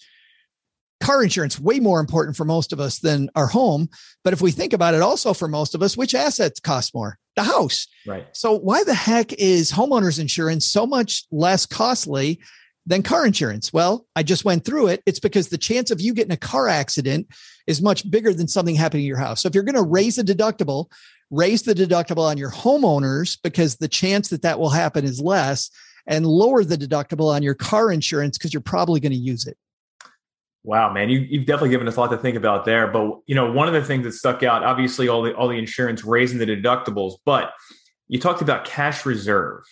[0.99, 3.87] Car insurance way more important for most of us than our home,
[4.23, 7.19] but if we think about it also for most of us, which assets cost more?
[7.35, 7.87] The house.
[8.05, 8.25] Right.
[8.33, 12.39] So why the heck is homeowners insurance so much less costly
[12.87, 13.71] than car insurance?
[13.71, 15.03] Well, I just went through it.
[15.05, 17.27] It's because the chance of you getting a car accident
[17.67, 19.41] is much bigger than something happening to your house.
[19.41, 20.89] So if you're going to raise the deductible,
[21.29, 25.69] raise the deductible on your homeowners because the chance that that will happen is less
[26.07, 29.57] and lower the deductible on your car insurance because you're probably going to use it.
[30.63, 32.87] Wow, man, you, you've definitely given us a lot to think about there.
[32.87, 35.57] But you know, one of the things that stuck out, obviously, all the all the
[35.57, 37.53] insurance raising the deductibles, but
[38.07, 39.63] you talked about cash reserve.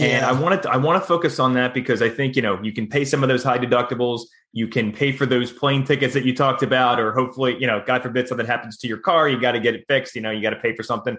[0.00, 2.60] And I want to, I want to focus on that because I think you know
[2.62, 4.22] you can pay some of those high deductibles.
[4.52, 7.82] You can pay for those plane tickets that you talked about, or hopefully you know,
[7.86, 10.14] God forbid something happens to your car, you got to get it fixed.
[10.14, 11.16] You know, you got to pay for something.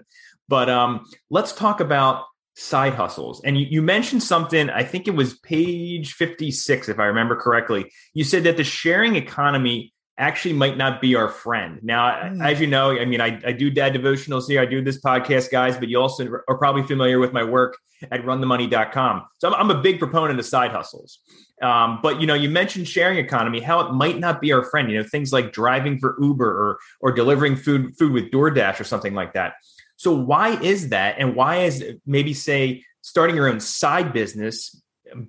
[0.48, 3.40] But um, let's talk about side hustles.
[3.44, 4.68] And you, you mentioned something.
[4.68, 7.90] I think it was page fifty six, if I remember correctly.
[8.14, 11.80] You said that the sharing economy actually might not be our friend.
[11.82, 12.44] Now, mm.
[12.44, 14.60] as you know, I mean, I, I do dad devotionals here.
[14.60, 17.76] I do this podcast, guys, but you also are probably familiar with my work
[18.10, 19.24] at runthemoney.com.
[19.38, 21.18] So I'm, I'm a big proponent of side hustles.
[21.60, 24.90] Um, but you know, you mentioned sharing economy, how it might not be our friend.
[24.90, 28.84] You know, things like driving for Uber or or delivering food food with DoorDash or
[28.84, 29.54] something like that.
[29.96, 31.16] So why is that?
[31.18, 34.80] And why is maybe say starting your own side business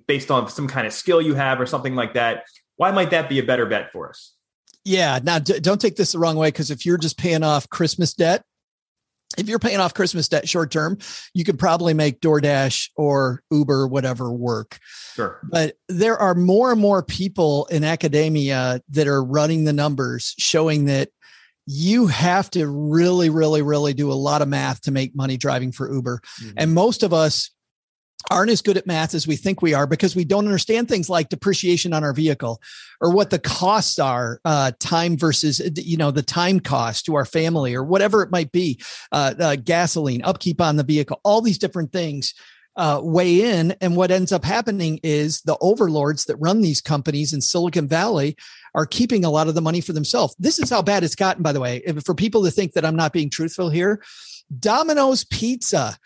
[0.06, 2.44] based on some kind of skill you have or something like that?
[2.76, 4.34] Why might that be a better bet for us?
[4.84, 5.18] Yeah.
[5.22, 8.12] Now, d- don't take this the wrong way because if you're just paying off Christmas
[8.14, 8.44] debt,
[9.38, 10.98] if you're paying off Christmas debt short term,
[11.32, 14.78] you could probably make DoorDash or Uber, whatever, work.
[15.14, 15.40] Sure.
[15.50, 20.84] But there are more and more people in academia that are running the numbers showing
[20.84, 21.10] that
[21.66, 25.72] you have to really, really, really do a lot of math to make money driving
[25.72, 26.20] for Uber.
[26.40, 26.50] Mm-hmm.
[26.58, 27.50] And most of us
[28.30, 31.10] aren't as good at math as we think we are because we don't understand things
[31.10, 32.60] like depreciation on our vehicle
[33.00, 37.24] or what the costs are uh, time versus you know the time cost to our
[37.24, 38.80] family or whatever it might be
[39.12, 41.20] uh, uh, gasoline upkeep on the vehicle.
[41.24, 42.34] All these different things
[42.76, 43.70] uh, weigh in.
[43.80, 48.36] And what ends up happening is the overlords that run these companies in silicon valley
[48.74, 50.34] are keeping a lot of the money for themselves.
[50.40, 51.82] This is how bad it's gotten by the way.
[52.04, 54.02] For people to think that i'm not being truthful here
[54.58, 55.96] domino's pizza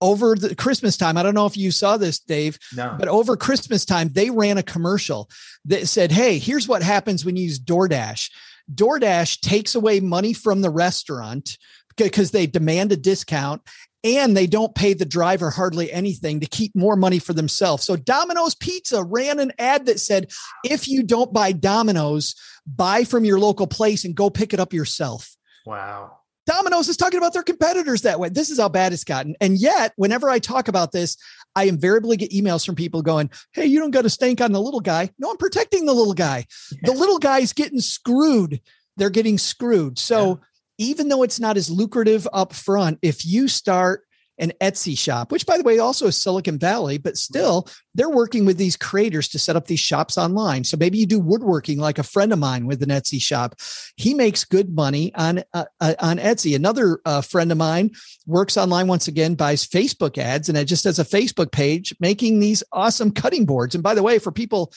[0.00, 1.16] over the Christmas time.
[1.16, 2.96] I don't know if you saw this, Dave, no.
[2.98, 5.28] but over Christmas time, they ran a commercial
[5.66, 8.30] that said, Hey, here's what happens when you use DoorDash.
[8.74, 11.58] DoorDash takes away money from the restaurant
[11.96, 13.62] because they demand a discount
[14.02, 17.84] and they don't pay the driver hardly anything to keep more money for themselves.
[17.84, 20.30] So Domino's Pizza ran an ad that said,
[20.64, 22.34] if you don't buy Domino's,
[22.66, 25.36] buy from your local place and go pick it up yourself.
[25.66, 26.19] Wow.
[26.50, 28.28] Domino's is talking about their competitors that way.
[28.28, 29.36] This is how bad it's gotten.
[29.40, 31.16] And yet, whenever I talk about this,
[31.54, 34.60] I invariably get emails from people going, Hey, you don't got to stank on the
[34.60, 35.10] little guy.
[35.18, 36.46] No, I'm protecting the little guy.
[36.72, 36.78] Yeah.
[36.84, 38.60] The little guy's getting screwed.
[38.96, 39.98] They're getting screwed.
[39.98, 40.40] So
[40.78, 40.86] yeah.
[40.88, 44.02] even though it's not as lucrative up front, if you start
[44.40, 48.44] an Etsy shop, which by the way also is Silicon Valley, but still they're working
[48.44, 50.64] with these creators to set up these shops online.
[50.64, 53.56] So maybe you do woodworking like a friend of mine with an Etsy shop.
[53.96, 56.56] He makes good money on uh, uh, on Etsy.
[56.56, 57.90] Another uh, friend of mine
[58.26, 62.40] works online once again, buys Facebook ads, and it just has a Facebook page making
[62.40, 63.74] these awesome cutting boards.
[63.74, 64.72] And by the way, for people,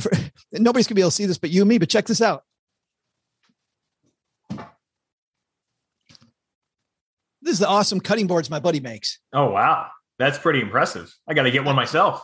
[0.00, 0.10] for,
[0.52, 1.78] nobody's gonna be able to see this but you and me.
[1.78, 2.44] But check this out.
[7.48, 9.20] This is the awesome cutting boards my buddy makes.
[9.32, 9.86] Oh wow,
[10.18, 11.10] that's pretty impressive.
[11.26, 12.22] I got to get one myself.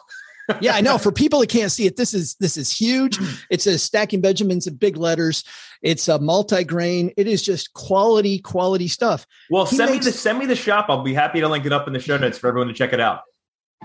[0.60, 0.98] yeah, I know.
[1.04, 3.18] For people that can't see it, this is this is huge.
[3.50, 5.42] It says stacking Benjamins in big letters.
[5.80, 7.12] It's a multi-grain.
[7.16, 9.26] It is just quality, quality stuff.
[9.48, 10.86] Well, he send makes, me the send me the shop.
[10.90, 12.92] I'll be happy to link it up in the show notes for everyone to check
[12.92, 13.20] it out.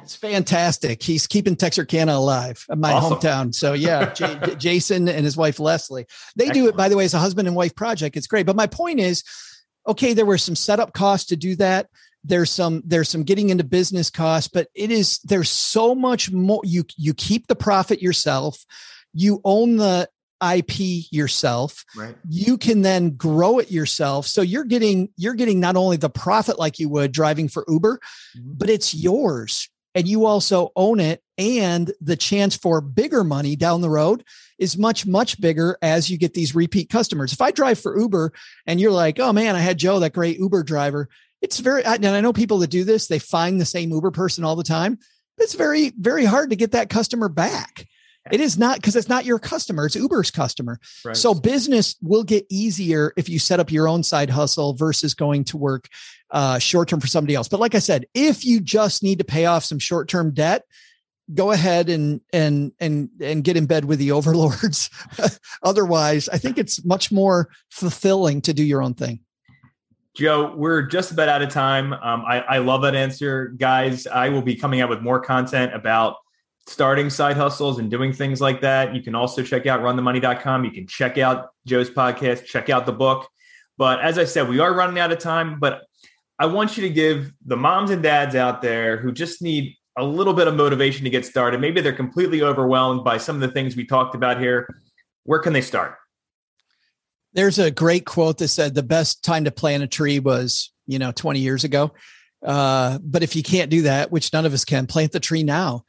[0.03, 1.01] It's fantastic.
[1.01, 3.17] He's keeping Texarkana alive, my awesome.
[3.17, 3.55] hometown.
[3.55, 6.05] So yeah, J- Jason and his wife Leslie.
[6.35, 6.65] They Excellent.
[6.65, 8.17] do it, by the way, as a husband and wife project.
[8.17, 8.45] It's great.
[8.45, 9.23] But my point is,
[9.89, 11.87] okay, there were some setup costs to do that.
[12.23, 16.61] There's some there's some getting into business costs, but it is there's so much more.
[16.63, 18.65] You you keep the profit yourself.
[19.13, 20.09] You own the
[20.41, 21.83] IP yourself.
[21.95, 22.15] Right.
[22.27, 24.27] You can then grow it yourself.
[24.27, 27.99] So you're getting you're getting not only the profit like you would driving for Uber,
[28.37, 28.51] mm-hmm.
[28.57, 33.81] but it's yours and you also own it and the chance for bigger money down
[33.81, 34.23] the road
[34.59, 38.31] is much much bigger as you get these repeat customers if i drive for uber
[38.65, 41.09] and you're like oh man i had joe that great uber driver
[41.41, 44.43] it's very and i know people that do this they find the same uber person
[44.43, 44.97] all the time
[45.37, 47.87] it's very very hard to get that customer back
[48.31, 50.79] it is not because it's not your customer, it's Uber's customer.
[51.03, 51.17] Right.
[51.17, 55.45] So business will get easier if you set up your own side hustle versus going
[55.45, 55.87] to work
[56.31, 57.47] uh, short term for somebody else.
[57.47, 60.63] But like I said, if you just need to pay off some short term debt,
[61.33, 64.89] go ahead and and and and get in bed with the overlords.
[65.63, 69.21] Otherwise, I think it's much more fulfilling to do your own thing.
[70.15, 71.93] Joe, we're just about out of time.
[71.93, 74.05] Um, I, I love that answer, guys.
[74.07, 76.15] I will be coming out with more content about
[76.67, 78.93] starting side hustles and doing things like that.
[78.93, 80.65] You can also check out runthemoney.com.
[80.65, 83.29] You can check out Joe's podcast, check out the book.
[83.77, 85.83] But as I said, we are running out of time, but
[86.37, 90.03] I want you to give the moms and dads out there who just need a
[90.03, 91.59] little bit of motivation to get started.
[91.59, 94.67] Maybe they're completely overwhelmed by some of the things we talked about here.
[95.23, 95.95] Where can they start?
[97.33, 100.97] There's a great quote that said the best time to plant a tree was, you
[100.97, 101.91] know, 20 years ago.
[102.43, 105.43] Uh, but if you can't do that, which none of us can, plant the tree
[105.43, 105.83] now.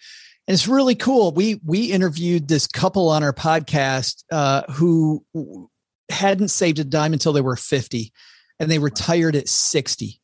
[0.47, 1.33] And it's really cool.
[1.33, 5.25] We we interviewed this couple on our podcast uh, who
[6.11, 8.13] hadn't saved a dime until they were 50
[8.59, 10.21] and they retired at 60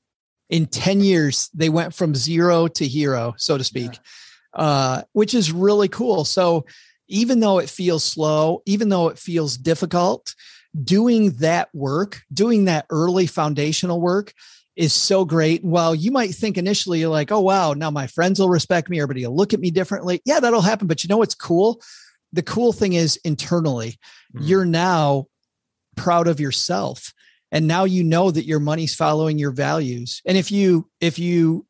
[0.49, 4.61] in 10 years they went from zero to hero so to speak yeah.
[4.63, 6.25] uh, which is really cool.
[6.25, 6.67] So
[7.09, 10.35] even though it feels slow even though it feels difficult
[10.85, 14.33] doing that work doing that early foundational work
[14.77, 15.65] is so great.
[15.65, 18.99] While you might think initially you're like oh wow now my friends will respect me
[18.99, 20.23] everybody will look at me differently.
[20.25, 21.83] Yeah that'll happen but you know what's cool?
[22.33, 23.99] The cool thing is internally
[24.35, 24.47] mm-hmm.
[24.47, 25.27] you're now
[25.97, 27.15] proud of yourself
[27.57, 30.21] and now you know that your money's following your values.
[30.27, 31.65] And if you if you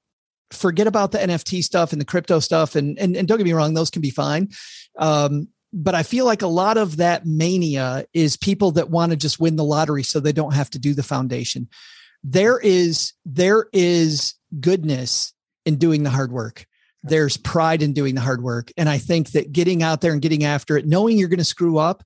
[0.51, 3.53] forget about the nft stuff and the crypto stuff and and, and don't get me
[3.53, 4.49] wrong those can be fine.
[4.99, 9.17] Um, but i feel like a lot of that mania is people that want to
[9.17, 11.69] just win the lottery so they don't have to do the foundation.
[12.25, 15.33] There is there is goodness
[15.65, 16.67] in doing the hard work.
[17.05, 18.73] There's pride in doing the hard work.
[18.77, 21.45] And i think that getting out there and getting after it knowing you're going to
[21.45, 22.03] screw up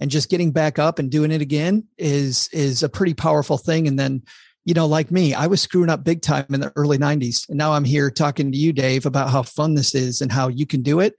[0.00, 3.86] and just getting back up and doing it again is is a pretty powerful thing
[3.86, 4.22] and then
[4.66, 7.48] you know, like me, I was screwing up big time in the early 90s.
[7.48, 10.48] And now I'm here talking to you, Dave, about how fun this is and how
[10.48, 11.14] you can do it.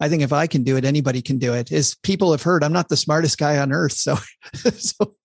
[0.00, 1.72] I think if I can do it, anybody can do it.
[1.72, 3.92] As people have heard, I'm not the smartest guy on earth.
[3.92, 4.16] So,
[4.54, 5.16] so,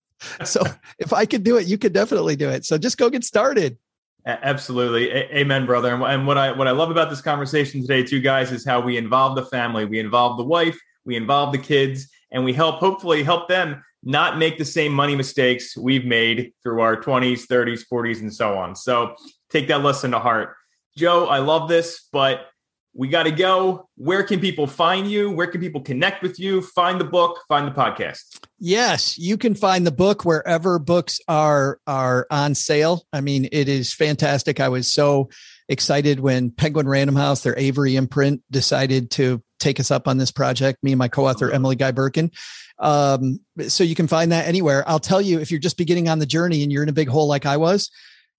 [0.43, 0.63] so
[0.97, 2.65] if I could do it, you could definitely do it.
[2.65, 3.77] So just go get started.
[4.25, 5.11] Absolutely.
[5.11, 5.93] A- amen, brother.
[5.93, 8.97] And what I, what I love about this conversation today too, guys, is how we
[8.97, 9.85] involve the family.
[9.85, 14.37] We involve the wife, we involve the kids, and we help, hopefully help them not
[14.37, 18.75] make the same money mistakes we've made through our 20s, 30s, 40s, and so on.
[18.75, 19.15] So
[19.49, 20.55] take that lesson to heart.
[20.95, 22.47] Joe, I love this, but
[22.93, 23.87] we got to go.
[23.95, 25.29] Where can people find you?
[25.29, 26.61] Where can people connect with you?
[26.61, 28.39] Find the book, find the podcast.
[28.59, 33.05] Yes, you can find the book wherever books are are on sale.
[33.13, 34.59] I mean, it is fantastic.
[34.59, 35.29] I was so
[35.69, 40.31] excited when Penguin Random House, their Avery imprint, decided to take us up on this
[40.31, 40.83] project.
[40.83, 42.31] Me and my co-author Emily Guy Birken.
[42.79, 44.83] Um, so you can find that anywhere.
[44.87, 47.09] I'll tell you, if you're just beginning on the journey and you're in a big
[47.09, 47.89] hole like I was,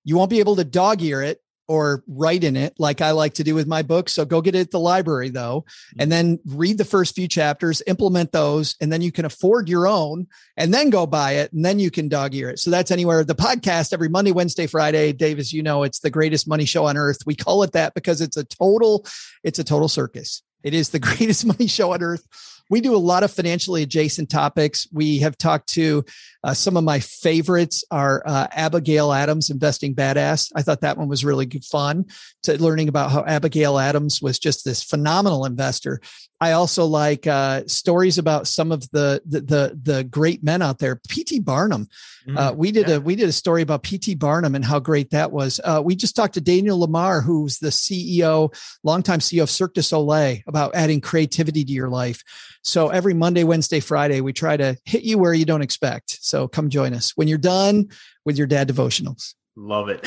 [0.05, 3.35] you won't be able to dog ear it or write in it like I like
[3.35, 4.15] to do with my books.
[4.15, 6.01] So go get it at the library though, mm-hmm.
[6.01, 9.87] and then read the first few chapters, implement those, and then you can afford your
[9.87, 12.59] own and then go buy it and then you can dog ear it.
[12.59, 13.23] So that's anywhere.
[13.23, 16.97] The podcast every Monday, Wednesday, Friday, Davis, you know, it's the greatest money show on
[16.97, 17.19] earth.
[17.27, 19.07] We call it that because it's a total,
[19.45, 20.43] it's a total circus.
[20.63, 22.27] It is the greatest money show on earth
[22.71, 24.87] we do a lot of financially adjacent topics.
[24.93, 26.05] We have talked to
[26.45, 30.53] uh, some of my favorites are uh, Abigail Adams, Investing Badass.
[30.55, 32.07] I thought that one was really good fun
[32.45, 36.01] to learning about how Abigail Adams was just this phenomenal investor.
[36.41, 40.79] I also like uh, stories about some of the, the, the the great men out
[40.79, 41.01] there.
[41.09, 41.41] P.T.
[41.41, 41.89] Barnum,
[42.37, 42.97] uh, mm, we did yeah.
[42.97, 44.15] a we did a story about P.T.
[44.15, 45.61] Barnum and how great that was.
[45.65, 49.83] Uh, we just talked to Daniel Lamarre, who's the CEO, longtime CEO of Cirque du
[49.83, 52.23] Soleil, about adding creativity to your life.
[52.63, 56.19] So every Monday, Wednesday, Friday, we try to hit you where you don't expect.
[56.29, 57.89] So come join us when you're done
[58.25, 59.35] with your dad devotionals.
[59.57, 60.07] Love it.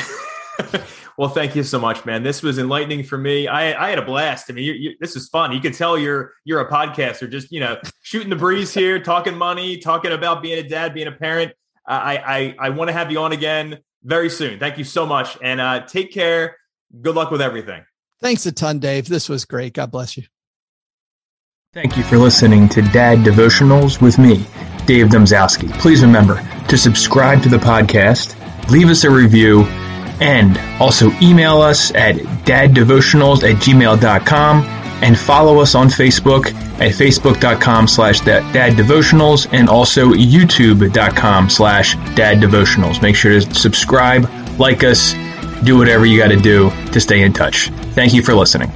[1.17, 2.23] well, thank you so much, man.
[2.23, 3.47] This was enlightening for me.
[3.47, 4.49] I, I had a blast.
[4.49, 5.51] I mean, you, you, this is fun.
[5.51, 9.37] You can tell you're you're a podcaster, just you know, shooting the breeze here, talking
[9.37, 11.53] money, talking about being a dad, being a parent.
[11.85, 14.59] I I, I want to have you on again very soon.
[14.59, 16.57] Thank you so much, and uh, take care.
[17.01, 17.83] Good luck with everything.
[18.19, 19.07] Thanks a ton, Dave.
[19.07, 19.73] This was great.
[19.73, 20.23] God bless you.
[21.73, 24.45] Thank you for listening to Dad Devotionals with me,
[24.85, 25.71] Dave Domzowski.
[25.79, 28.35] Please remember to subscribe to the podcast,
[28.69, 29.63] leave us a review,
[30.21, 32.15] and also email us at
[32.45, 34.63] daddevotionals at gmail.com
[35.03, 36.47] and follow us on Facebook
[36.79, 43.01] at facebook.com slash daddevotionals and also youtube.com slash daddevotionals.
[43.01, 44.29] Make sure to subscribe,
[44.59, 45.13] like us,
[45.63, 47.69] do whatever you got to do to stay in touch.
[47.93, 48.71] Thank you for listening.